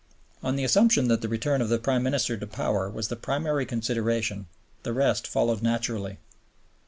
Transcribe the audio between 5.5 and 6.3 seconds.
naturally.